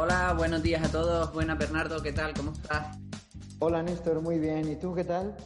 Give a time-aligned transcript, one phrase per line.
[0.00, 1.32] Hola, buenos días a todos.
[1.32, 2.32] Buenas, Bernardo, ¿qué tal?
[2.34, 2.98] ¿Cómo estás?
[3.58, 4.68] Hola, Néstor, muy bien.
[4.70, 5.36] ¿Y tú qué tal?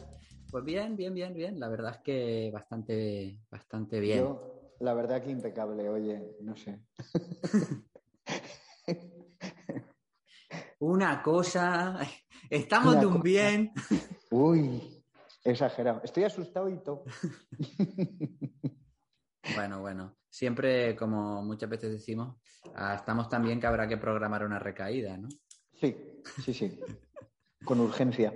[0.51, 1.59] Pues bien, bien, bien, bien.
[1.59, 4.19] La verdad es que bastante, bastante bien.
[4.19, 6.79] Yo, la verdad que impecable, oye, no sé.
[10.85, 11.97] Una cosa,
[12.49, 13.23] estamos Una de un cosa.
[13.23, 13.71] bien.
[14.31, 15.01] Uy,
[15.41, 16.01] exagerado.
[16.03, 17.05] Estoy asustado y todo.
[19.55, 22.37] Bueno, bueno, siempre, como muchas veces decimos,
[22.75, 25.27] ah, estamos tan bien que habrá que programar una recaída, ¿no?
[25.73, 25.97] Sí,
[26.41, 26.79] sí, sí.
[27.65, 28.33] Con urgencia.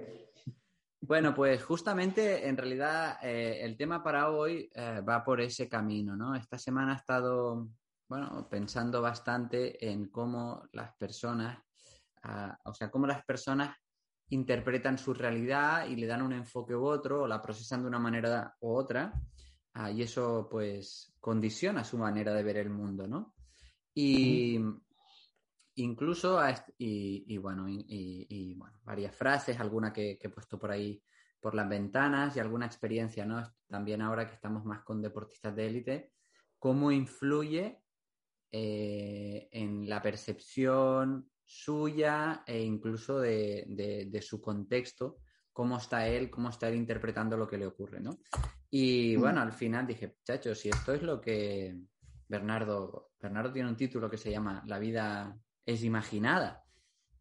[0.99, 6.17] Bueno, pues justamente en realidad eh, el tema para hoy eh, va por ese camino,
[6.17, 6.35] ¿no?
[6.35, 7.69] Esta semana he estado,
[8.09, 11.57] bueno, pensando bastante en cómo las personas,
[12.63, 13.75] o sea, cómo las personas
[14.29, 17.99] interpretan su realidad y le dan un enfoque u otro, o la procesan de una
[17.99, 19.13] manera u otra,
[19.73, 23.33] ah, y eso pues condiciona su manera de ver el mundo, ¿no?
[23.93, 24.59] Y
[25.75, 26.39] incluso,
[26.77, 31.01] y, bueno, y, bueno, varias frases, alguna que, que he puesto por ahí
[31.39, 33.41] por las ventanas y alguna experiencia, ¿no?
[33.67, 36.11] También ahora que estamos más con deportistas de élite,
[36.59, 37.79] cómo influye
[38.51, 45.17] eh, en la percepción suya e incluso de, de- de su contexto,
[45.53, 48.19] cómo está él, cómo está él interpretando lo que le ocurre, ¿no?
[48.69, 49.19] Y Mm.
[49.21, 51.75] bueno, al final dije, chacho, si esto es lo que
[52.27, 55.35] Bernardo, Bernardo tiene un título que se llama La vida
[55.65, 56.63] es imaginada.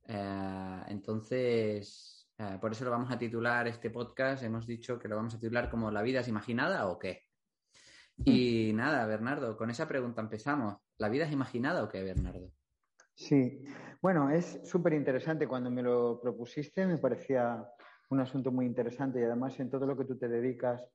[0.08, 4.42] Eh, entonces, eh, por eso lo vamos a titular este podcast.
[4.42, 7.22] Hemos dicho que lo vamos a titular como ¿La vida es imaginada o qué?
[8.24, 10.76] Y nada, Bernardo, con esa pregunta empezamos.
[10.98, 12.50] ¿La vida es imaginada o qué, Bernardo?
[13.16, 13.64] Sí.
[14.02, 15.48] Bueno, es súper interesante.
[15.48, 17.66] Cuando me lo propusiste me parecía
[18.10, 20.86] un asunto muy interesante y además en todo lo que tú te dedicas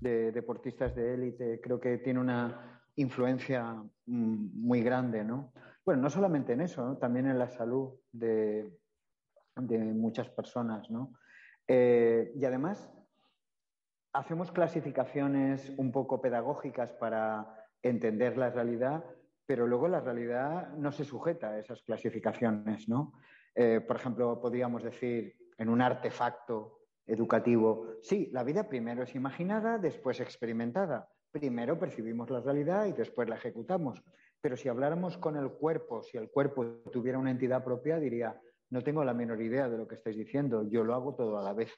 [0.00, 3.74] de deportistas de élite creo que tiene una influencia
[4.06, 5.52] mm, muy grande, ¿no?
[5.84, 8.78] Bueno, no solamente en eso, también en la salud de,
[9.54, 11.12] de muchas personas, ¿no?
[11.68, 12.90] Eh, y además
[14.14, 19.04] hacemos clasificaciones un poco pedagógicas para entender la realidad,
[19.46, 23.12] pero luego la realidad no se sujeta a esas clasificaciones, ¿no?
[23.54, 29.78] Eh, por ejemplo, podríamos decir en un artefacto educativo, sí, la vida primero es imaginada,
[29.78, 31.08] después experimentada.
[31.30, 34.02] Primero percibimos la realidad y después la ejecutamos.
[34.40, 38.38] Pero si habláramos con el cuerpo, si el cuerpo tuviera una entidad propia, diría,
[38.70, 41.42] no tengo la menor idea de lo que estáis diciendo, yo lo hago todo a
[41.42, 41.72] la vez,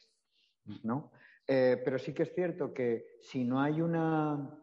[0.83, 1.13] ¿no?
[1.47, 4.63] Eh, pero sí que es cierto que si no hay una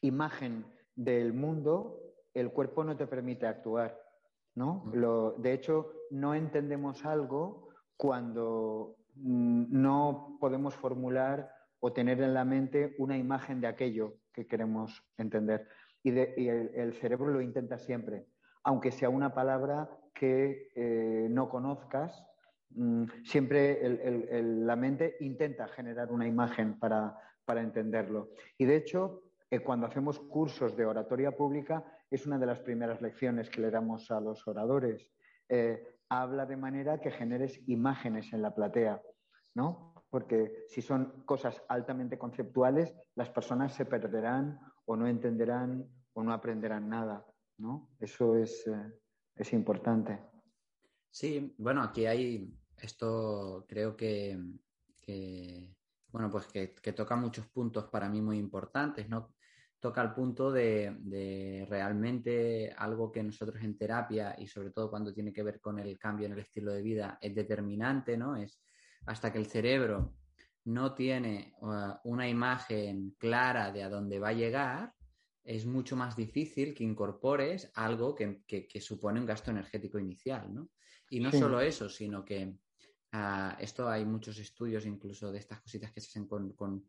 [0.00, 2.07] imagen del mundo,
[2.40, 4.00] el cuerpo no te permite actuar,
[4.54, 4.90] ¿no?
[4.94, 11.50] Lo- de hecho, no entendemos algo cuando mm, no podemos formular
[11.80, 15.68] o tener en la mente una imagen de aquello que queremos entender.
[16.02, 18.26] Y, de- y el, el cerebro lo intenta siempre,
[18.62, 22.24] aunque sea una palabra que eh, no conozcas,
[22.70, 28.30] mm, siempre el- la mente intenta generar una imagen para, para entenderlo.
[28.58, 33.00] Y de hecho, eh, cuando hacemos cursos de oratoria pública, es una de las primeras
[33.00, 35.10] lecciones que le damos a los oradores.
[35.48, 39.00] Eh, habla de manera que generes imágenes en la platea,
[39.54, 39.94] ¿no?
[40.10, 46.32] Porque si son cosas altamente conceptuales, las personas se perderán o no entenderán o no
[46.32, 47.26] aprenderán nada,
[47.58, 47.90] ¿no?
[47.98, 48.92] Eso es, eh,
[49.34, 50.18] es importante.
[51.10, 54.38] Sí, bueno, aquí hay esto, creo que,
[56.10, 59.34] bueno, pues que, que toca muchos puntos para mí muy importantes, ¿no?
[59.80, 65.14] Toca el punto de, de realmente algo que nosotros en terapia y sobre todo cuando
[65.14, 68.34] tiene que ver con el cambio en el estilo de vida es determinante, ¿no?
[68.36, 68.60] Es
[69.06, 70.14] hasta que el cerebro
[70.64, 74.92] no tiene uh, una imagen clara de a dónde va a llegar,
[75.42, 80.52] es mucho más difícil que incorpores algo que, que, que supone un gasto energético inicial,
[80.52, 80.70] ¿no?
[81.08, 81.38] Y no Sí.
[81.38, 82.54] solo eso, sino que
[83.14, 86.86] uh, esto hay muchos estudios incluso de estas cositas que se hacen con, con,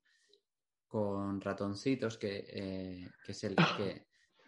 [0.89, 3.33] con ratoncitos, que, eh, que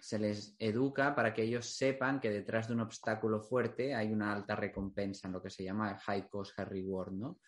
[0.01, 4.33] se les educa para que ellos sepan que detrás de un obstáculo fuerte hay una
[4.33, 7.39] alta recompensa, en lo que se llama high cost, high reward, ¿no?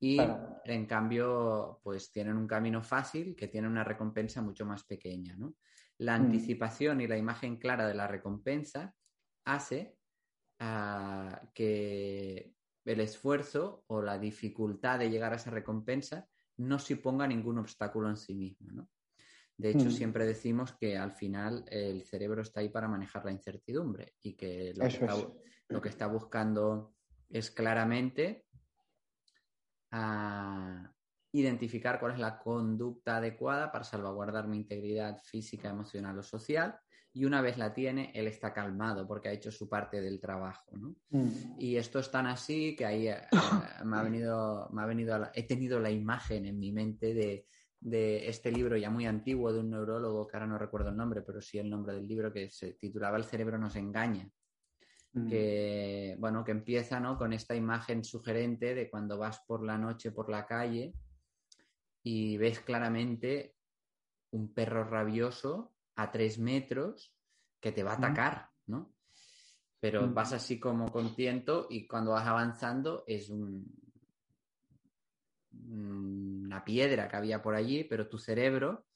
[0.00, 0.18] Y
[0.64, 5.56] en cambio, pues tienen un camino fácil que tiene una recompensa mucho más pequeña, ¿no?
[5.98, 6.22] La mm.
[6.22, 8.94] anticipación y la imagen clara de la recompensa
[9.44, 9.96] hace
[10.60, 17.26] ah, que el esfuerzo o la dificultad de llegar a esa recompensa no se ponga
[17.26, 18.88] ningún obstáculo en sí mismo, ¿no?
[19.56, 19.90] De hecho, mm.
[19.90, 24.72] siempre decimos que al final el cerebro está ahí para manejar la incertidumbre y que
[24.76, 26.94] lo, que está, buscando
[27.28, 28.46] es claramente
[29.90, 30.92] ah,
[31.32, 36.78] identificar cuál es la conducta adecuada para salvaguardar mi integridad física, emocional o social.
[37.12, 40.70] Y una vez la tiene, él está calmado porque ha hecho su parte del trabajo.
[41.10, 41.56] Mm.
[41.58, 43.20] Y esto es tan así que ahí eh,
[43.84, 47.46] me ha venido, me ha venido he tenido la imagen en mi mente de
[47.80, 51.22] de este libro ya muy antiguo de un neurólogo, que ahora no recuerdo el nombre,
[51.22, 54.28] pero sí el nombre del libro, que se titulaba El cerebro nos engaña.
[55.12, 55.28] Mm.
[55.28, 57.16] Que, bueno, que empieza ¿no?
[57.16, 60.92] con esta imagen sugerente de cuando vas por la noche por la calle
[62.02, 63.54] y ves claramente
[64.30, 67.12] un perro rabioso a tres metros
[67.60, 68.94] que te va a atacar, ¿no?
[69.80, 73.66] Pero vas así como contento y cuando vas avanzando es un,
[75.70, 78.86] una piedra que había por allí, pero tu cerebro,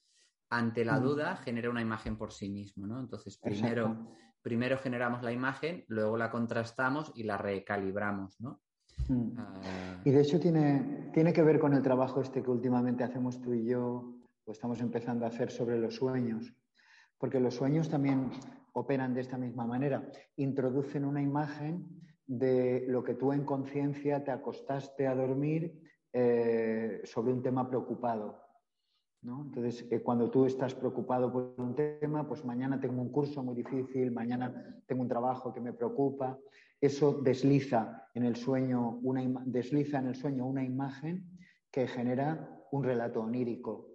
[0.49, 3.00] ante la duda, genera una imagen por sí mismo, ¿no?
[3.00, 8.60] Entonces, primero, primero generamos la imagen, luego la contrastamos y la recalibramos, ¿no?
[9.08, 9.38] Mm.
[9.38, 10.00] Ah.
[10.04, 13.54] Y de hecho tiene, tiene que ver con el trabajo este que últimamente hacemos tú
[13.54, 14.14] y yo,
[14.44, 16.54] o estamos empezando a hacer sobre los sueños,
[17.23, 18.33] porque los sueños también
[18.73, 21.87] operan de esta misma manera, introducen una imagen
[22.27, 25.81] de lo que tú en conciencia te acostaste a dormir
[26.13, 28.43] eh, sobre un tema preocupado.
[29.21, 29.43] ¿no?
[29.45, 33.55] Entonces, eh, cuando tú estás preocupado por un tema, pues mañana tengo un curso muy
[33.55, 36.37] difícil, mañana tengo un trabajo que me preocupa.
[36.81, 41.39] Eso desliza en el sueño una, desliza en el sueño una imagen
[41.71, 43.92] que genera un relato onírico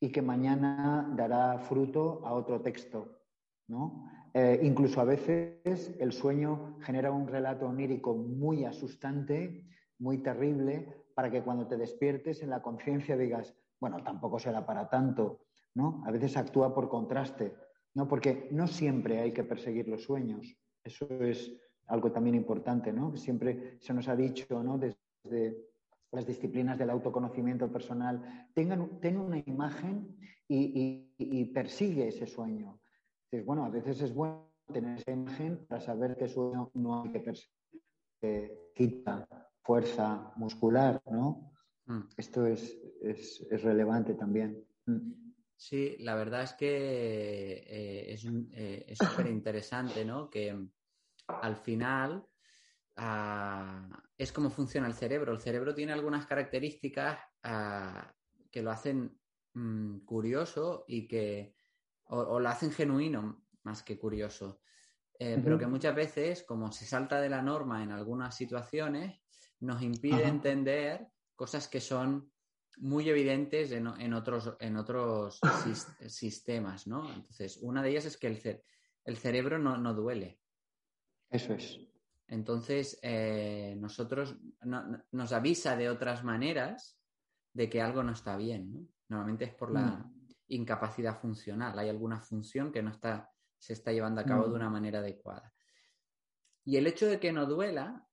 [0.00, 3.20] y que mañana dará fruto a otro texto.
[3.68, 4.10] ¿no?
[4.32, 9.66] Eh, incluso a veces el sueño genera un relato onírico muy asustante,
[9.98, 14.88] muy terrible, para que cuando te despiertes en la conciencia digas, bueno, tampoco será para
[14.88, 15.40] tanto,
[15.74, 16.02] ¿no?
[16.06, 17.54] A veces actúa por contraste,
[17.94, 18.08] ¿no?
[18.08, 20.56] Porque no siempre hay que perseguir los sueños.
[20.82, 21.52] Eso es
[21.86, 23.16] algo también importante, ¿no?
[23.16, 24.78] Siempre se nos ha dicho, ¿no?
[24.78, 25.69] Desde
[26.12, 30.16] las disciplinas del autoconocimiento personal, tengan, ten una imagen
[30.48, 32.80] y, persigue ese sueño.
[33.24, 37.12] Entonces, bueno, a veces es bueno tener esa imagen para saber que sueño no hay
[37.12, 37.82] que perseguir,
[38.20, 39.26] que quita
[39.62, 41.52] fuerza muscular, ¿no?
[41.86, 42.00] Mm.
[42.16, 42.76] Esto es,
[43.62, 44.64] relevante también.
[44.86, 45.12] Mm.
[45.56, 46.74] Sí, la verdad es que
[47.66, 50.30] eh, eh, es súper interesante, ¿no?
[50.30, 50.56] Que
[51.26, 52.24] al final
[52.96, 55.32] es como funciona el cerebro.
[55.32, 57.18] El cerebro tiene algunas características
[58.50, 59.18] que lo hacen
[59.54, 61.54] mm, curioso y que
[62.06, 64.60] o, lo hacen genuino más que curioso.
[65.18, 69.20] Eh, pero que muchas veces, como se salta de la norma en algunas situaciones,
[69.60, 72.32] nos impide entender cosas que son
[72.78, 75.40] muy evidentes en, otros, en otros
[76.08, 77.12] sistemas, ¿no?
[77.12, 78.62] Entonces, una de ellas es que el,
[79.04, 80.40] el cerebro no, duele.
[81.28, 81.78] Eso es.
[82.30, 84.36] Entonces, eh, nosotros
[85.10, 86.96] nos avisa de otras maneras
[87.52, 88.86] de que algo no está bien, ¿no?
[89.08, 90.28] Normalmente es por la mm.
[90.48, 91.76] incapacidad funcional.
[91.76, 94.54] Hay alguna función que no está, se está llevando a cabo de mm.
[94.54, 95.52] una manera adecuada.
[96.64, 98.06] Y el hecho de que no duela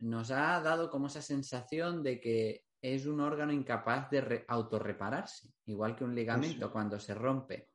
[0.00, 5.94] nos ha dado como esa sensación de que es un órgano incapaz de autorrepararse, igual
[5.94, 7.68] que un ligamento cuando se rompe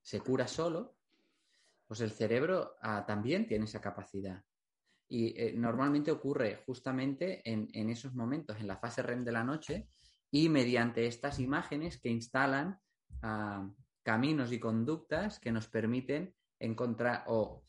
[0.00, 0.96] se cura solo,
[1.86, 4.42] pues el cerebro ah, también tiene esa capacidad.
[5.12, 9.90] Y eh, normalmente ocurre justamente en, esos momentos, en la fase REM de la noche,
[10.30, 12.78] y mediante estas imágenes que instalan
[13.20, 13.68] ah,
[14.02, 17.62] caminos y conductas que nos permiten encontrar o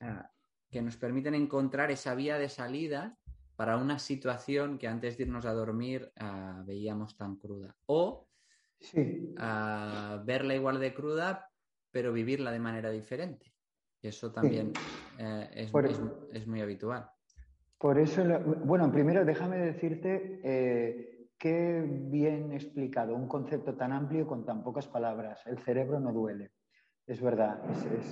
[0.00, 0.30] ah,
[0.70, 3.18] que nos permiten encontrar esa vía de salida
[3.54, 7.76] para una situación que antes de irnos a dormir ah, veíamos tan cruda.
[7.84, 8.30] O
[10.24, 11.50] verla igual de cruda,
[11.90, 13.55] pero vivirla de manera diferente.
[14.02, 14.72] Eso también
[15.18, 15.68] eh,
[16.32, 17.10] es, muy habitual.
[17.78, 18.22] Por eso,
[18.64, 24.86] bueno, primero déjame decirte eh, qué bien explicado un concepto tan amplio con tan pocas
[24.86, 25.40] palabras.
[25.46, 26.52] El cerebro no duele.
[27.06, 27.60] Es verdad,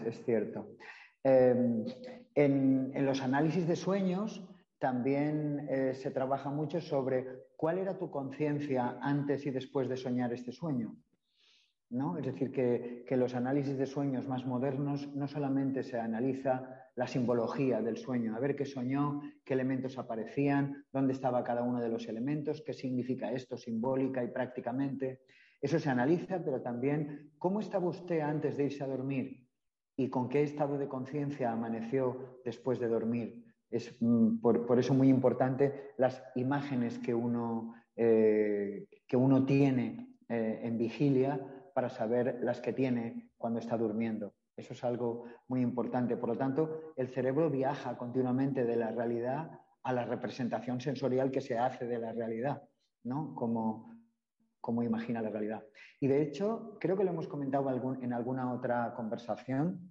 [0.06, 0.76] es cierto.
[1.24, 1.86] Em,
[2.34, 4.46] en, los análisis de sueños
[4.78, 7.26] también eh, se trabaja mucho sobre
[7.56, 10.94] cuál era tu conciencia antes y después de soñar este sueño.
[12.18, 17.06] Es decir, que, que los análisis de sueños más modernos no solamente se analiza la
[17.06, 21.88] simbología del sueño, a ver qué soñó, qué elementos aparecían, dónde estaba cada uno de
[21.88, 25.20] los elementos, qué significa esto simbólica y prácticamente.
[25.60, 29.46] Eso se analiza, pero también cómo estaba usted antes de irse a dormir
[29.96, 33.44] y con qué estado de conciencia amaneció después de dormir.
[33.70, 40.60] Es mm, por, eso muy importante las imágenes que uno, eh, que uno tiene eh,
[40.64, 44.32] en vigilia para saber las que tiene cuando está durmiendo.
[44.56, 46.16] Eso es algo muy importante.
[46.16, 49.50] Por lo tanto, el cerebro viaja continuamente de la realidad
[49.82, 52.62] a la representación sensorial que se hace de la realidad,
[53.02, 53.34] ¿no?
[53.34, 53.92] Como,
[54.60, 55.64] como imagina la realidad.
[56.00, 57.68] Y de hecho, creo que lo hemos comentado
[58.00, 59.90] en alguna otra conversación.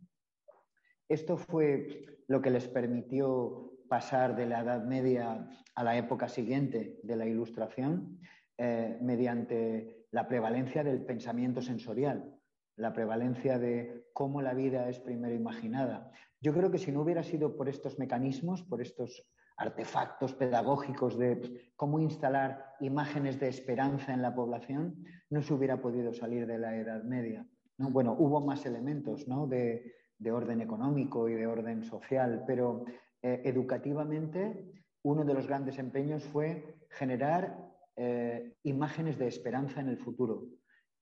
[1.09, 6.99] Esto fue lo que les permitió pasar de la Edad Media a la época siguiente
[7.03, 8.19] de la Ilustración
[8.57, 12.39] eh, mediante la prevalencia del pensamiento sensorial
[12.75, 16.11] la prevalencia de cómo la vida es primero imaginada.
[16.41, 19.23] Yo creo que si no hubiera sido por estos mecanismos, por estos
[19.55, 26.13] artefactos pedagógicos de cómo instalar imágenes de esperanza en la población, no se hubiera podido
[26.13, 27.45] salir de la Edad Media.
[27.77, 27.91] ¿no?
[27.91, 29.93] Bueno, hubo más elementos de,
[30.31, 32.85] orden económico y de orden social, pero
[33.21, 34.71] eh, educativamente
[35.03, 40.47] uno de los grandes empeños fue generar eh, imágenes de esperanza en el futuro,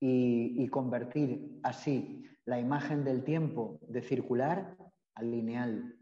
[0.01, 4.75] y, convertir así la imagen del tiempo de circular
[5.13, 5.95] al lineal.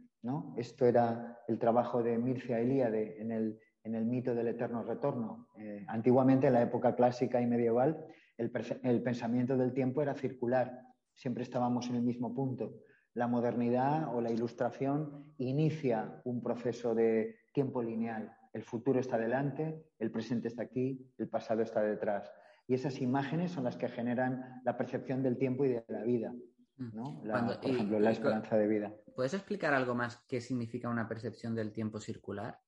[0.57, 5.47] Esto era el trabajo de Mircea Eliade en el, en el mito del eterno retorno.
[5.57, 8.05] Eh, antiguamente, en la época clásica y medieval,
[8.37, 8.51] el,
[8.83, 10.81] el, pensamiento del tiempo era circular,
[11.13, 12.79] siempre estábamos en el mismo punto.
[13.13, 18.33] La modernidad o la ilustración inicia un proceso de tiempo lineal.
[18.53, 22.31] El futuro está delante, el presente está aquí, el pasado está detrás.
[22.67, 26.33] Y esas imágenes son las que generan la percepción del tiempo y de la vida.
[26.79, 26.95] Mm.
[26.95, 27.21] ¿no?
[27.21, 28.93] por ejemplo, la esperanza de vida.
[29.15, 32.59] ¿Puedes explicar algo más qué significa una percepción del tiempo circular?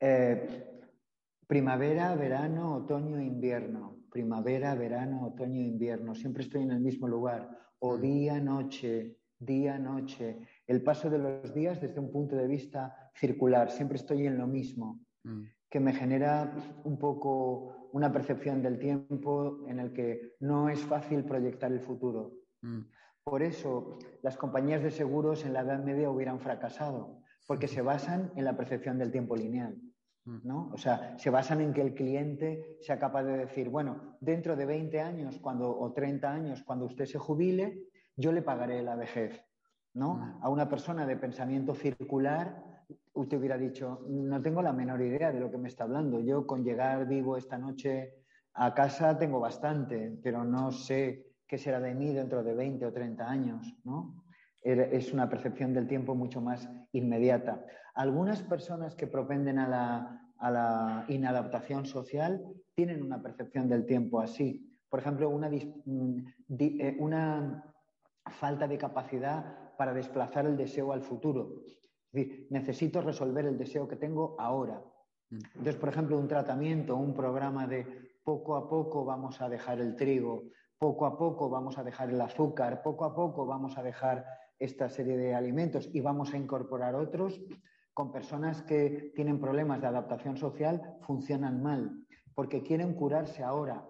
[0.00, 0.80] Eh,
[1.46, 3.98] primavera, verano, otoño, invierno.
[4.10, 6.14] Primavera, verano, otoño, invierno.
[6.14, 7.50] Siempre estoy en el mismo lugar.
[7.78, 8.00] O mm.
[8.00, 10.38] día, noche, día, noche.
[10.66, 13.70] El paso de los días desde un punto de vista circular.
[13.70, 15.00] Siempre estoy en lo mismo.
[15.24, 15.42] Mm.
[15.70, 16.54] Que me genera
[16.84, 22.32] un poco una percepción del tiempo en el que no es fácil proyectar el futuro.
[22.62, 22.80] Mm.
[23.24, 28.30] Por eso las compañías de seguros en la Edad Media hubieran fracasado, porque se basan
[28.36, 29.76] en la percepción del tiempo lineal.
[30.24, 30.38] Mm.
[30.44, 30.70] ¿no?
[30.72, 34.66] O sea, se basan en que el cliente sea capaz de decir, bueno, dentro de
[34.66, 37.80] 20 años cuando, o 30 años, cuando usted se jubile,
[38.16, 39.44] yo le pagaré la vejez.
[39.94, 40.38] ¿no?
[40.42, 42.73] A una persona de pensamiento circular
[43.14, 46.20] usted hubiera dicho, no tengo la menor idea de lo que me está hablando.
[46.20, 48.14] Yo con llegar vivo esta noche
[48.54, 52.92] a casa tengo bastante, pero no sé qué será de mí dentro de 20 o
[52.92, 54.24] 30 años, ¿no?
[54.62, 57.64] Es una percepción del tiempo mucho más inmediata.
[57.94, 62.42] Algunas personas que propenden a la, a la inadaptación social
[62.74, 64.66] tienen una percepción del tiempo así.
[64.88, 66.18] Por ejemplo, una, mm,
[66.58, 67.62] eh, una
[68.26, 71.62] falta de capacidad para desplazar el deseo al futuro
[72.50, 74.82] necesito resolver el deseo que tengo ahora.
[75.30, 75.38] Mm.
[75.56, 77.86] Entonces, por ejemplo, un tratamiento, un programa de
[78.22, 80.44] poco a poco vamos a dejar el trigo,
[80.78, 84.24] poco a poco vamos a dejar el azúcar, poco a poco vamos a dejar
[84.58, 87.40] esta serie de alimentos y vamos a incorporar otros,
[87.92, 93.86] con personas que tienen problemas de adaptación social funcionan mal, porque quieren curarse ahora.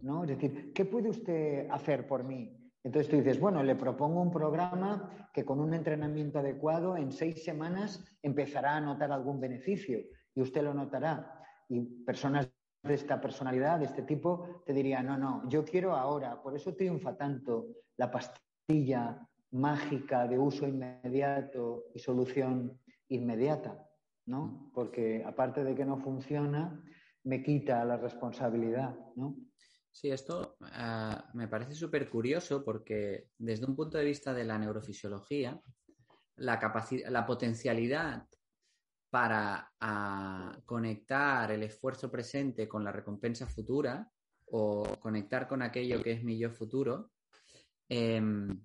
[0.00, 0.24] ¿no?
[0.24, 2.61] Es decir, ¿qué puede usted hacer por mí?
[2.84, 7.44] Entonces tú dices, bueno, le propongo un programa que con un entrenamiento adecuado en seis
[7.44, 10.00] semanas empezará a notar algún beneficio
[10.34, 11.40] y usted lo notará.
[11.68, 12.50] Y personas
[12.82, 16.42] de esta personalidad, de este tipo, te dirían, no, no, yo quiero ahora.
[16.42, 23.86] Por eso triunfa tanto la pastilla mágica de uso inmediato y solución inmediata,
[24.26, 24.70] ¿no?
[24.74, 26.82] Porque aparte de que no funciona,
[27.24, 29.36] me quita la responsabilidad, ¿no?
[29.92, 34.58] Sí, esto ah, me parece súper curioso porque desde un punto de vista de la
[34.58, 35.60] neurofisiología,
[36.36, 36.58] la,
[37.10, 38.26] la potencialidad
[39.10, 44.10] para ah, conectar el esfuerzo presente con la recompensa futura
[44.46, 47.12] o conectar con aquello que es mi yo futuro,
[47.88, 48.64] em,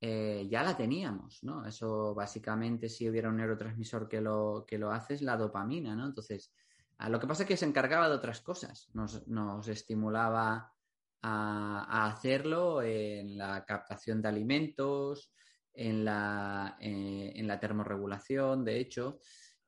[0.00, 1.66] eh, ya la teníamos, ¿no?
[1.66, 6.06] Eso básicamente si hubiera un neurotransmisor que lo, que lo hace es la dopamina, ¿no?
[6.06, 6.52] Entonces,
[6.98, 10.72] Ah, lo que pasa es que se encargaba de otras cosas, nos, estimulaba
[11.22, 15.32] a, hacerlo en la captación de alimentos,
[15.74, 19.20] en la, eh, en la termorregulación, de hecho,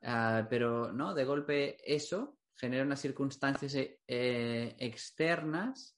[0.02, 5.97] ah, pero no, de golpe eso genera unas circunstancias eh, externas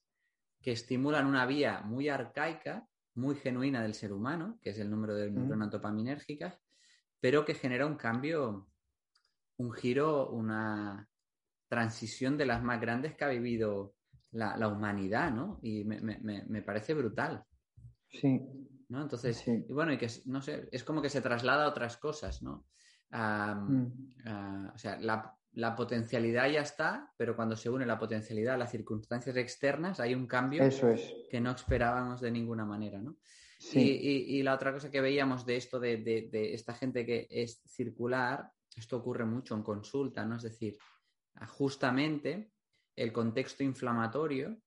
[0.61, 5.15] que estimulan una vía muy arcaica, muy genuina del ser humano, que es el número
[5.15, 6.59] de neuronas dopaminérgicas,
[7.19, 8.67] pero que genera un cambio,
[9.57, 11.09] un giro, una
[11.71, 13.95] transición de las más grandes que ha vivido
[14.31, 15.57] la, humanidad, ¿no?
[15.63, 17.45] Y me, parece brutal.
[18.09, 18.41] Sí.
[18.89, 19.03] ¿no?
[19.03, 22.43] Entonces, y bueno, y que no sé, es como que se traslada a otras cosas,
[22.43, 22.65] ¿no?
[23.09, 23.85] Mm.
[24.73, 28.71] o sea, la, la potencialidad ya está, pero cuando se une la potencialidad a las
[28.71, 30.63] circunstancias externas, hay un cambio
[31.29, 33.15] que no esperábamos de ninguna manera, ¿no?
[33.73, 38.97] Y, la otra cosa que veíamos de esto, de, esta gente que es circular, esto
[38.97, 40.35] ocurre mucho en consulta, ¿no?
[40.35, 40.77] Es decir,
[41.47, 42.51] justamente
[42.95, 44.57] el contexto inflamatorio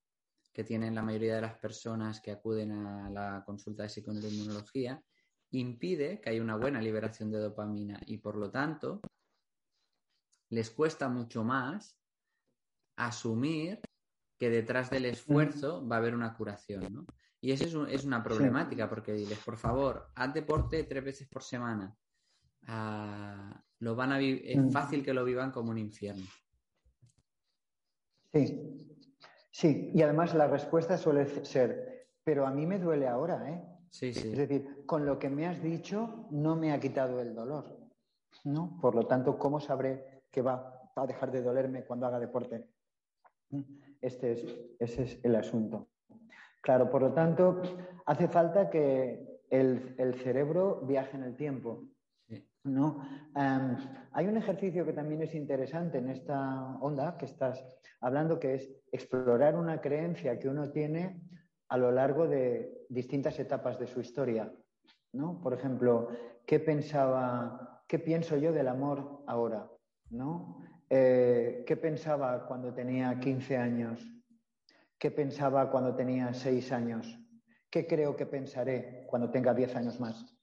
[0.53, 5.03] que tienen la mayoría de las personas que acuden a la consulta de psiconeuroinmunología
[5.51, 9.01] impide que haya una buena liberación de dopamina y por lo tanto
[10.51, 11.99] les cuesta mucho más
[12.97, 13.81] asumir
[14.39, 17.07] que detrás del esfuerzo va a haber una curación, ¿no?
[17.41, 21.95] Y eso es, una problemática, porque diles, por favor, haz deporte tres veces por semana.
[22.67, 24.71] Ah, lo van a es mm.
[24.71, 26.25] fácil que lo vivan como un infierno.
[28.35, 28.91] Sí,
[29.51, 33.65] sí, y además la respuesta suele ser, pero a mí me duele ahora, ¿eh?
[33.89, 34.33] Sí, sí.
[34.33, 37.79] Es decir, con lo que me has dicho no me ha quitado el dolor,
[38.45, 38.77] ¿no?
[38.81, 42.67] Por lo tanto, ¿cómo sabré que va a dejar de dolerme cuando haga deporte.
[44.01, 44.45] Este es,
[44.79, 45.89] ese es el asunto.
[46.61, 47.63] Claro, por lo tanto,
[48.07, 51.85] hace falta que el, cerebro viaje en el tiempo.
[52.65, 53.03] ¿No?
[54.13, 57.65] hay un ejercicio que también es interesante en esta onda que estás
[58.01, 61.21] hablando, que es explorar una creencia que uno tiene
[61.69, 64.53] a lo largo de distintas etapas de su historia.
[65.13, 65.41] ¿no?
[65.41, 66.09] Por ejemplo,
[66.47, 69.69] ¿qué pensaba, qué pienso yo del amor ahora?
[70.11, 70.59] ¿no?
[70.91, 74.01] Eh, ¿Qué pensaba cuando tenía 15 años?
[74.99, 77.19] ¿Qué pensaba cuando tenía 6 años?
[77.71, 80.34] ¿Qué creo que pensaré cuando tenga 10 años más?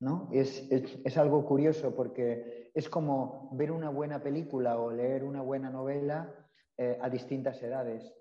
[0.00, 0.28] ¿No?
[0.32, 0.68] Es,
[1.16, 6.34] algo curioso porque es como ver una buena película o leer una buena novela
[6.76, 8.12] eh, a distintas edades.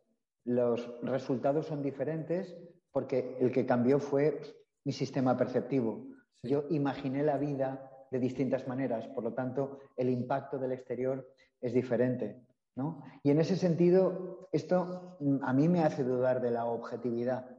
[0.45, 2.55] Los resultados son diferentes
[2.91, 4.39] porque el que cambió fue
[4.85, 6.05] mi sistema perceptivo.
[6.43, 9.07] Yo imaginé la vida de distintas maneras.
[9.07, 11.27] Por lo tanto, el impacto del exterior
[11.59, 12.45] es diferente.
[12.75, 13.03] ¿no?
[13.23, 17.52] Y en ese sentido, esto mm, a mí me hace dudar de la objetividad.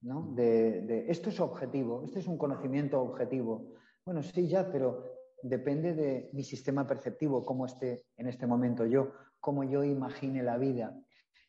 [0.00, 0.32] ¿No?
[0.34, 3.72] De, esto es objetivo, esto es un conocimiento objetivo.
[4.04, 5.04] Bueno, sí, ya, pero
[5.42, 10.58] depende de mi sistema perceptivo, cómo esté en este momento yo, cómo yo imagine la
[10.58, 10.98] vida.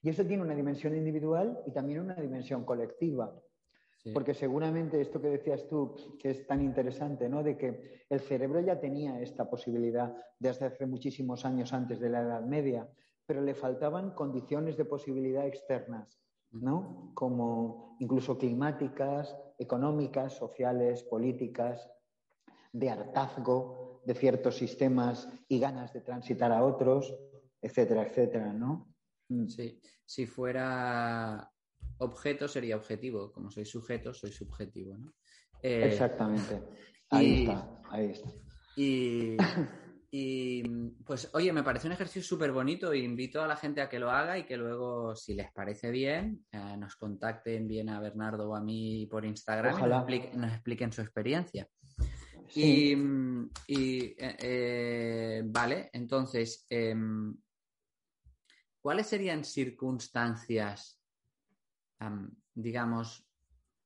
[0.02, 3.34] Y eso tiene una dimensión individual y también una dimensión colectiva.
[4.14, 7.44] Porque seguramente esto que decías tú, que es tan interesante, ¿no?
[7.44, 12.22] De que el cerebro ya tenía esta posibilidad desde hace muchísimos años antes de la
[12.22, 12.90] Edad Media,
[13.26, 16.18] pero le faltaban condiciones de posibilidad externas,
[16.52, 17.12] ¿no?
[17.14, 21.90] Como incluso climáticas, económicas, sociales, políticas,
[22.72, 27.14] de hartazgo de ciertos sistemas y ganas de transitar a otros,
[27.62, 28.94] etcétera, etcétera, ¿no?
[29.30, 29.48] Mm.
[29.48, 31.52] Sí, si fuera
[32.00, 33.32] objeto sería objetivo.
[33.32, 35.14] Como soy sujeto, soy subjetivo, ¿no?
[35.62, 36.62] Eh, Exactamente.
[37.10, 38.30] Ahí está, ahí está.
[38.76, 39.38] Y,
[40.12, 44.10] pues, oye, me parece un ejercicio súper bonito invito a la gente a que lo
[44.10, 48.56] haga y que luego, si les parece bien, eh, nos contacten bien a Bernardo o
[48.56, 49.76] a mí por Instagram
[50.10, 51.67] y nos expliquen, su experiencia.
[52.56, 52.95] Y,
[54.17, 57.36] eh, vale, entonces, em,
[58.82, 61.00] ¿cuáles serían circunstancias
[62.54, 63.26] digamos,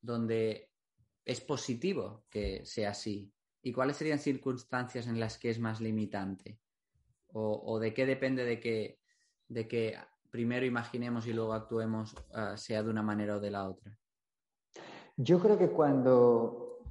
[0.02, 0.70] donde
[1.26, 3.32] es positivo que sea así?
[3.66, 6.60] ¿Y cuáles serían circunstancias en las que es más limitante?
[7.36, 9.00] ¿O, de qué depende de que,
[9.48, 9.98] de que
[10.30, 13.98] primero imaginemos y luego actuemos, ah, sea de una manera o de la otra?
[15.16, 16.84] Yo creo que cuando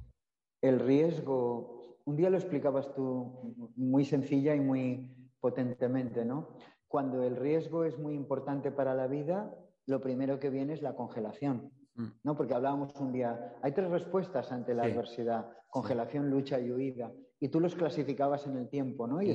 [0.61, 5.09] el riesgo, un día lo explicabas tú muy sencilla y muy
[5.39, 6.57] potentemente, ¿no?
[6.87, 9.55] Cuando el riesgo es muy importante para la vida,
[9.85, 11.71] lo primero que viene es la congelación.
[11.95, 12.07] Mm.
[12.23, 12.35] ¿no?
[12.35, 17.11] Porque hablábamos un día, hay tres respuestas ante la adversidad, congelación, lucha y huida.
[17.39, 19.21] Y tú los clasificabas en el tiempo, ¿no?
[19.21, 19.27] Y,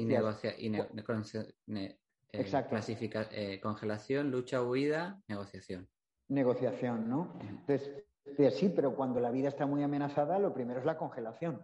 [3.60, 5.88] congelación, lucha, huida, negociación.
[6.28, 7.38] Negociación, ¿no?
[7.40, 8.04] Entonces,
[8.54, 11.60] sí, pero cuando la vida está muy amenazada, lo primero es la congelación,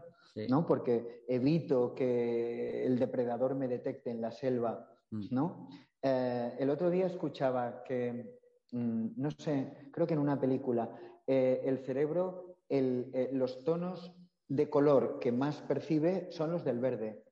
[0.49, 0.67] ¿no?
[0.67, 5.27] Porque evito que el depredador me detecte en la selva, mm.
[5.31, 5.69] ¿no?
[6.03, 8.39] Eh, el otro día escuchaba que
[8.75, 10.91] Mm, no sé, creo que en una película,
[11.25, 14.13] eh, el cerebro, eh, los tonos
[14.49, 17.23] de color que más percibe son los del verde.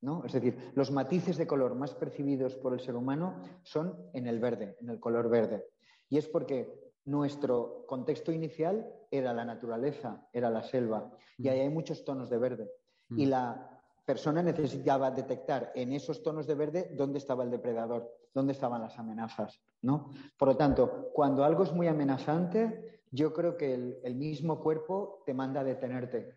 [0.00, 0.24] ¿no?
[0.24, 4.40] Es decir, los matices de color más percibidos por el ser humano son en el
[4.40, 5.66] verde, en el color verde.
[6.08, 6.72] Y es porque
[7.04, 12.38] nuestro contexto inicial era la naturaleza, era la selva, y ahí hay muchos tonos de
[12.38, 12.70] verde.
[13.10, 18.52] Y la persona necesitaba detectar en esos tonos de verde dónde estaba el depredador, dónde
[18.52, 20.10] estaban las amenazas, ¿no?
[20.38, 25.34] Por lo tanto, cuando algo es muy amenazante, yo creo que el, mismo cuerpo te
[25.34, 26.34] manda a detenerte,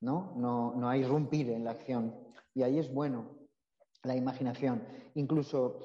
[0.00, 0.34] ¿no?
[0.36, 0.74] ¿no?
[0.76, 2.14] No hay irrumpir en la acción.
[2.54, 3.48] Y ahí es bueno
[4.04, 4.86] la imaginación.
[5.14, 5.80] Incluso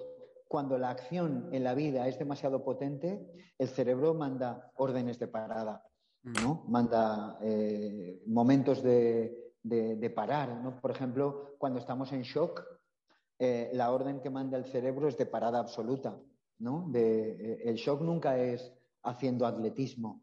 [0.47, 5.83] cuando la acción en la vida es demasiado potente, el cerebro manda órdenes de parada,
[6.23, 6.63] ¿no?
[6.65, 6.71] Mm.
[6.71, 10.79] Manda eh, momentos de, de, parar, ¿no?
[10.79, 12.63] Por ejemplo, cuando estamos en shock,
[13.41, 16.17] eh, la orden que manda el cerebro es de parada absoluta,
[16.59, 16.91] ¿no?
[16.93, 18.71] Eh, el shock nunca es
[19.03, 20.21] haciendo atletismo,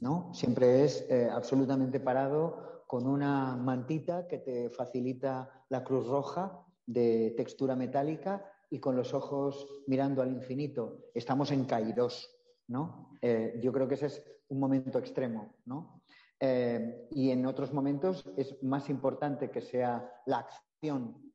[0.00, 0.32] ¿no?
[0.32, 7.74] Siempre es absolutamente parado con una mantita que te facilita la cruz roja de textura
[7.74, 11.10] metálica y con los ojos mirando al infinito.
[11.14, 12.30] Estamos en Kairos,
[12.68, 13.16] ¿no?
[13.20, 16.02] Eh, yo creo que ese es un momento extremo, ¿no?
[16.40, 20.71] Eh, y en otros momentos es más importante que sea la acción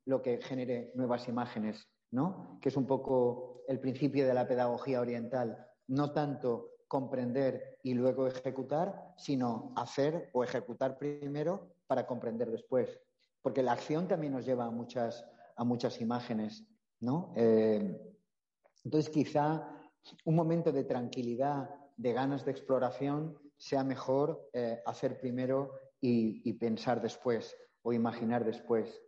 [0.04, 2.58] lo que genere nuevas imágenes, ¿no?
[2.60, 5.66] Que es un poco el principio de la pedagogía oriental.
[5.86, 13.00] No tanto comprender y luego ejecutar, sino hacer o ejecutar primero para comprender después.
[13.42, 15.24] Porque la acción también nos lleva a muchas
[15.58, 16.64] a muchas imágenes,
[17.00, 17.32] ¿no?
[17.36, 18.00] Eh,
[18.84, 19.68] entonces, quizá
[20.24, 27.02] un momento de tranquilidad, de ganas de exploración, sea mejor eh, hacer primero y, pensar
[27.02, 29.02] después o imaginar después.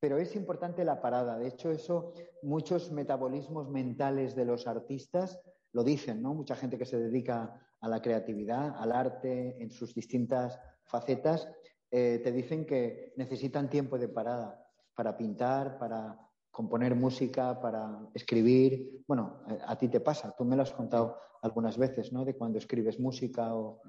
[0.00, 1.38] Pero es importante la parada.
[1.38, 5.40] De hecho, eso muchos metabolismos mentales de los artistas
[5.72, 6.34] lo dicen, ¿no?
[6.34, 11.48] Mucha gente que se dedica a la creatividad, al arte, en sus distintas facetas,
[11.90, 16.18] eh, te dicen que necesitan tiempo de parada para pintar, para
[16.50, 19.04] componer música, para escribir.
[19.06, 22.24] Bueno, a ti te pasa, tú me lo has contado algunas veces, ¿no?
[22.24, 23.80] De cuando escribes música o,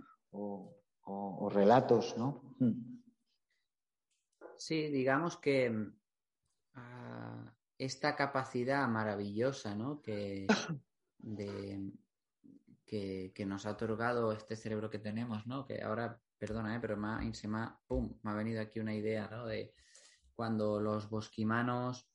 [1.51, 2.55] relatos, ¿no?
[2.59, 3.01] Hmm.
[4.55, 5.91] Sí, digamos que
[7.79, 10.01] esta capacidad maravillosa, ¿no?
[10.01, 10.45] Que,
[12.85, 15.65] que, nos ha otorgado este cerebro que tenemos, ¿no?
[15.65, 16.79] Que ahora, perdona, ¿eh?
[16.81, 19.47] pero me ha, me ha venido aquí una idea, ¿no?
[19.47, 19.73] De,
[20.39, 22.09] cuando los bosquimanos,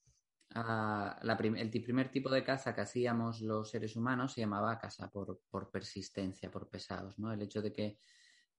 [0.55, 5.71] ah, el primer tipo de caza que hacíamos los seres humanos se llamaba caza por,
[5.71, 7.33] persistencia, por pesados, ¿no?
[7.33, 7.99] El hecho de que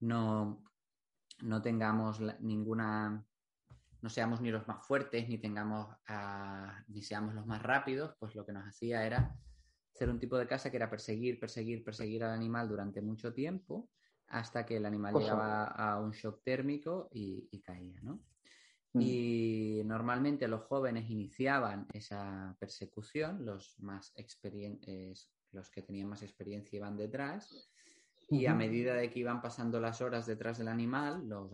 [0.01, 0.63] no,
[1.41, 3.25] no tengamos ninguna,
[4.05, 5.87] no seamos ni los más fuertes, ni tengamos,
[6.89, 9.35] ni seamos los más rápidos, pues lo que nos hacía era
[9.91, 13.89] hacer un tipo de caza que era perseguir, perseguir, perseguir al animal durante mucho tiempo
[14.27, 18.21] hasta que el animal llegaba a un shock térmico y, y caía, ¿no?
[18.93, 19.01] Mm.
[19.01, 24.13] Y normalmente los jóvenes iniciaban esa persecución, los, más
[25.51, 27.71] los que tenían más experiencia iban detrás,
[28.27, 31.51] y a medida de que iban pasando las horas detrás del animal, los,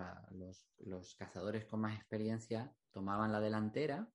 [0.79, 4.09] los, cazadores con más experiencia tomaban la delantera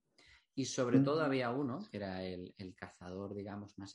[0.55, 3.93] y sobre todo había uno, que era el, cazador, digamos, más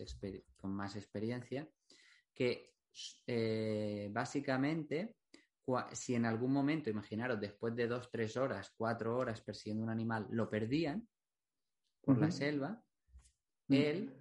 [0.58, 1.68] con más experiencia,
[2.36, 2.76] que
[3.26, 5.18] eh, básicamente
[5.94, 10.28] si en algún momento, imaginaros, después de dos, tres horas, cuatro horas persiguiendo un animal,
[10.30, 11.08] lo perdían
[12.02, 12.84] por la selva,
[13.70, 14.14] él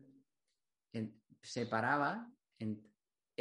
[1.43, 2.31] se paraba,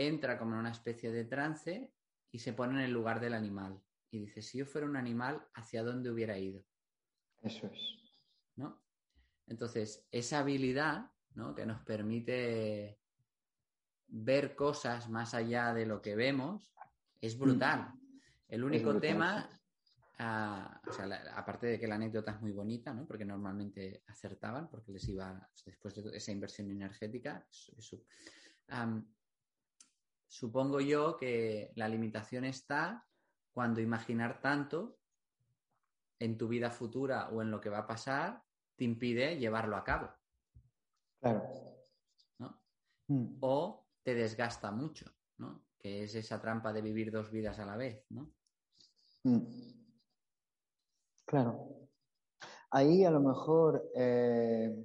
[0.07, 1.91] entra como en una especie de trance
[2.31, 3.81] y se pone en el lugar del animal.
[4.11, 6.63] Y dice, si yo fuera un animal, ¿hacia dónde hubiera ido?
[7.41, 7.97] Eso es.
[8.55, 8.81] ¿No?
[9.47, 11.53] Entonces, esa habilidad ¿no?
[11.53, 12.99] que nos permite
[14.07, 16.73] ver cosas más allá de lo que vemos,
[17.21, 17.39] es mm.
[17.39, 17.93] brutal.
[18.47, 19.47] El único tema,
[20.17, 23.05] ah, o sea, aparte de que la anécdota es muy bonita, ¿no?
[23.05, 27.45] Porque normalmente acertaban, porque les iba, después de esa inversión energética,
[30.29, 33.05] supongo yo que la limitación está
[33.51, 34.97] cuando imaginar tanto
[36.19, 38.43] en tu vida futura o en lo que va a pasar
[38.75, 40.09] te impide llevarlo a cabo.
[41.19, 41.43] Claro.
[42.37, 42.61] ¿no?
[43.07, 43.37] Mm.
[43.41, 45.65] O te desgasta mucho, ¿no?
[45.77, 48.31] que es esa trampa de vivir dos vidas a la vez, ¿no?
[49.23, 49.45] Mm.
[51.25, 51.89] Claro.
[52.71, 54.75] Ahí a lo mejor eh,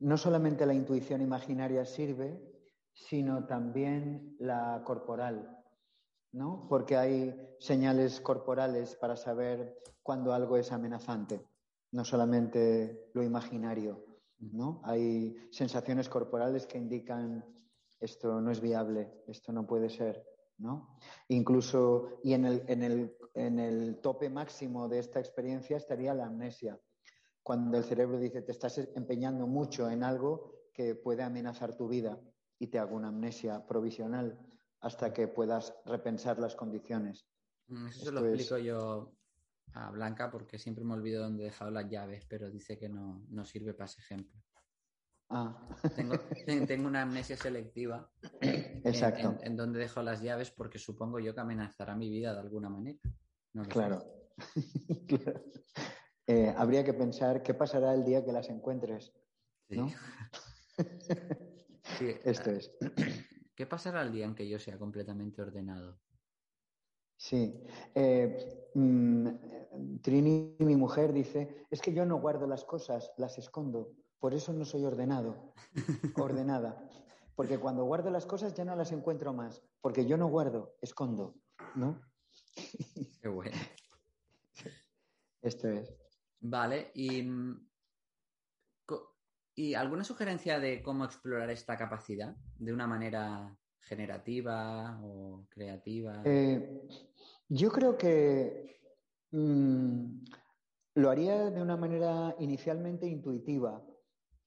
[0.00, 2.51] no solamente la intuición imaginaria sirve,
[2.94, 5.62] sino también la corporal,
[6.32, 6.66] ¿no?
[6.68, 11.46] Porque hay señales corporales para saber cuando algo es amenazante,
[11.92, 14.04] no solamente lo imaginario,
[14.38, 14.80] ¿no?
[14.84, 17.44] Hay sensaciones corporales que indican
[18.00, 20.26] esto no es viable, esto no puede ser,
[20.58, 20.98] ¿no?
[21.28, 26.26] Incluso, y en el, en el, en el tope máximo de esta experiencia estaría la
[26.26, 26.78] amnesia,
[27.44, 32.20] cuando el cerebro dice te estás empeñando mucho en algo que puede amenazar tu vida
[32.62, 34.38] y te hago una amnesia provisional
[34.82, 37.26] hasta que puedas repensar las condiciones.
[37.66, 39.16] Mm, eso se lo explico yo
[39.72, 43.44] a Blanca porque siempre me olvido dónde he dejado las llaves, pero dice que no,
[43.44, 44.40] sirve para ese ejemplo.
[45.28, 45.60] Ah.
[45.96, 48.08] Tengo, una amnesia selectiva
[48.40, 49.38] Exacto.
[49.42, 53.00] En, donde dejo las llaves porque supongo yo que amenazará mi vida de alguna manera.
[53.70, 54.04] claro.
[56.28, 59.12] Eh, habría que pensar qué pasará el día que las encuentres.
[59.68, 59.90] ¿no?
[62.00, 62.70] Esto ah, es.
[63.54, 66.00] ¿Qué pasará el día en que yo sea completamente ordenado?
[67.16, 67.62] Sí.
[67.94, 69.28] Eh, mm,
[70.02, 73.92] Trini, mi mujer, dice, es que yo no guardo las cosas, las escondo.
[74.18, 75.54] Por eso no soy ordenado,
[76.16, 76.88] ordenada.
[77.34, 79.62] Porque cuando guardo las cosas ya no las encuentro más.
[79.80, 81.36] Porque yo no guardo, escondo.
[81.74, 82.00] ¿No?
[83.20, 83.56] Qué bueno.
[85.42, 85.94] Esto es.
[86.40, 87.68] Vale, y, mm,
[89.54, 96.22] ¿y alguna sugerencia de cómo explorar esta capacidad de una manera generativa o creativa?
[96.24, 96.88] Eh,
[97.48, 98.80] yo creo que
[99.30, 100.24] mm,
[100.94, 103.84] lo haría de una manera inicialmente intuitiva,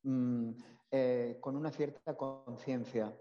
[0.03, 0.51] mm,
[0.91, 3.15] eh, con una cierta conciencia.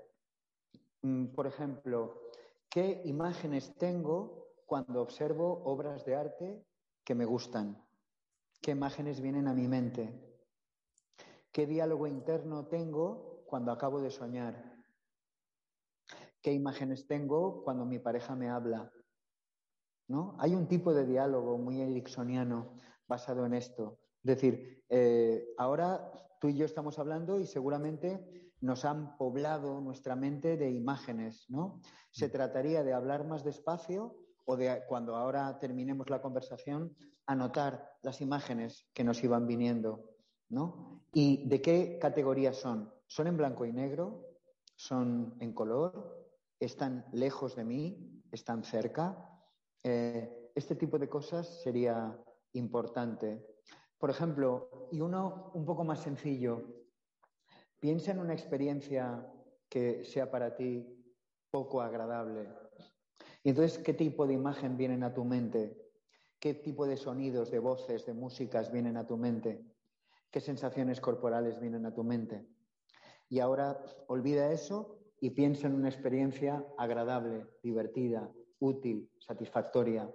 [1.03, 2.23] Mm, por ejemplo,
[2.71, 6.65] ¿qué imágenes tengo cuando observo obras de arte
[7.05, 7.77] que me gustan?
[8.63, 10.34] ¿Qué imágenes vienen a mi mente?
[11.55, 14.75] ¿Qué diálogo interno tengo cuando acabo de soñar?
[16.43, 18.93] ¿Qué imágenes tengo cuando mi pareja me habla?
[20.09, 20.37] ¿no?
[20.41, 22.75] Hay un tipo de diálogo muy ericksoniano
[23.07, 24.01] basado en esto.
[24.25, 30.17] Es decir, eh, ahora tú y yo estamos hablando y seguramente nos han poblado nuestra
[30.17, 31.81] mente de imágenes, ¿no?
[32.11, 32.33] Se mm.
[32.33, 38.89] trataría de hablar más despacio o de cuando ahora terminemos la conversación anotar las imágenes
[38.93, 40.11] que nos iban viniendo,
[40.49, 40.94] ¿no?
[41.17, 42.93] ¿Y de qué categorías son?
[43.07, 44.41] ¿Son en blanco y negro?
[44.75, 46.29] ¿Son en color?
[46.59, 48.21] ¿Están lejos de mí?
[48.33, 49.31] ¿Están cerca?
[49.85, 52.21] Eh, este tipo de cosas sería
[52.55, 53.47] importante.
[53.97, 56.65] Por ejemplo, y uno un poco más sencillo,
[57.79, 59.25] piensa en una experiencia
[59.69, 60.85] que sea para ti
[61.53, 62.49] poco agradable.
[63.45, 65.81] Y entonces, ¿qué tipo de imagen vienen a tu mente?
[66.41, 69.74] ¿Qué tipo de sonidos, de voces, de músicas vienen a tu mente?
[70.35, 72.45] ¿Qué sensaciones corporales vienen a tu mente?
[73.29, 80.13] Y ahora olvida eso y piensa en una experiencia agradable, divertida, útil, satisfactoria.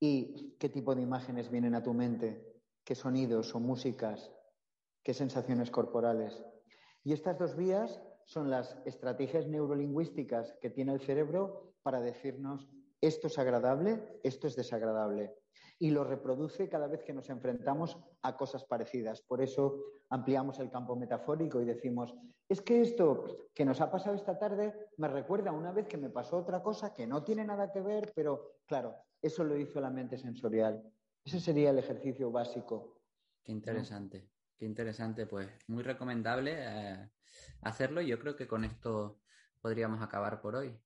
[0.00, 2.52] ¿Y qué tipo de imágenes vienen a tu mente?
[2.82, 4.32] ¿Qué sonidos o músicas?
[5.04, 6.44] ¿Qué sensaciones corporales?
[7.04, 12.68] Y estas dos vías son las estrategias neurolingüísticas que tiene el cerebro para decirnos
[13.00, 15.34] esto es agradable, esto es desagradable.
[15.78, 19.22] Y lo reproduce cada vez que nos enfrentamos a cosas parecidas.
[19.22, 19.78] Por eso
[20.10, 22.14] ampliamos el campo metafórico y decimos,
[22.48, 26.10] es que esto que nos ha pasado esta tarde me recuerda una vez que me
[26.10, 29.90] pasó otra cosa que no tiene nada que ver, pero claro, eso lo hizo la
[29.90, 30.82] mente sensorial.
[31.24, 33.02] Ese sería el ejercicio básico.
[33.44, 35.26] Qué interesante, qué interesante.
[35.26, 37.10] Pues muy recomendable eh,
[37.62, 38.00] hacerlo.
[38.00, 39.20] Yo creo que con esto
[39.60, 40.78] podríamos acabar por hoy.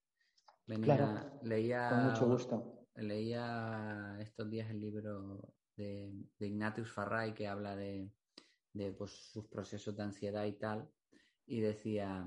[0.73, 2.87] Venía, leía, con mucho gusto.
[2.97, 8.11] Leía estos días el libro de, Ignatius Farray que habla de,
[8.97, 10.89] pues, sus procesos de ansiedad y tal,
[11.47, 12.27] y decía,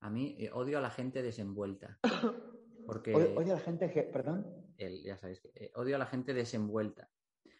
[0.00, 1.98] a mí eh, odio a la gente desenvuelta.
[2.86, 4.46] Porque, odio a la gente que, perdón.
[4.78, 7.10] ya sabéis, eh, odio a la gente desenvuelta.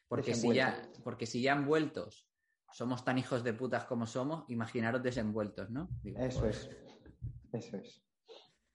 [0.06, 2.30] Porque si, ya, porque si ya envueltos
[2.72, 5.88] somos tan hijos de putas como somos, imaginaros desenvueltos, ¿no?
[6.02, 6.70] Eso es.
[7.52, 8.07] Eso es.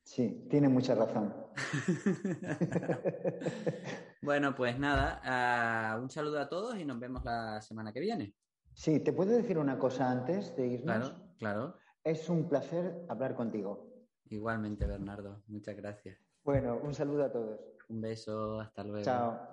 [0.04, 1.34] Sí, tiene mucha razón.
[4.22, 8.36] bueno, pues nada, ah, un saludo a todos y nos vemos la semana que viene.
[8.74, 11.10] Sí, ¿te puedo decir una cosa antes de irnos?
[11.10, 11.78] Claro, claro.
[12.04, 13.94] Es un placer hablar contigo.
[14.30, 15.44] Igualmente, Bernardo.
[15.48, 16.18] Muchas gracias.
[16.44, 17.60] Bueno, un saludo a todos.
[17.88, 19.06] Un beso, hasta luego.
[19.06, 19.53] Chao.